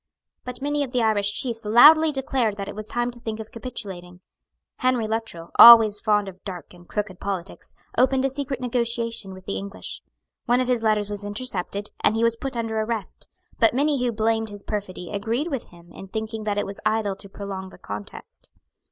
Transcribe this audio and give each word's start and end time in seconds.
But 0.45 0.63
many 0.63 0.83
of 0.83 0.93
the 0.93 1.03
Irish 1.03 1.31
chiefs 1.31 1.63
loudly 1.63 2.11
declared 2.11 2.57
that 2.57 2.67
it 2.67 2.73
was 2.73 2.87
time 2.87 3.11
to 3.11 3.19
think 3.19 3.39
of 3.39 3.51
capitulating. 3.51 4.21
Henry 4.77 5.05
Luttrell, 5.07 5.51
always 5.59 6.01
fond 6.01 6.27
of 6.27 6.43
dark 6.43 6.73
and 6.73 6.87
crooked 6.89 7.19
politics, 7.19 7.75
opened 7.95 8.25
a 8.25 8.29
secret 8.31 8.59
negotiation 8.61 9.31
with 9.31 9.45
the 9.45 9.57
English. 9.59 10.01
One 10.47 10.59
of 10.59 10.67
his 10.67 10.81
letters 10.81 11.11
was 11.11 11.23
intercepted; 11.23 11.91
and 11.99 12.15
he 12.15 12.23
was 12.23 12.35
put 12.35 12.57
under 12.57 12.79
arrest; 12.81 13.27
but 13.59 13.75
many 13.75 14.03
who 14.03 14.11
blamed 14.11 14.49
his 14.49 14.63
perfidy 14.63 15.11
agreed 15.11 15.49
with 15.49 15.67
him 15.67 15.91
in 15.91 16.07
thinking 16.07 16.45
that 16.45 16.57
it 16.57 16.65
was 16.65 16.79
idle 16.83 17.15
to 17.17 17.29
prolong 17.29 17.69
the 17.69 17.77
contest. 17.77 18.49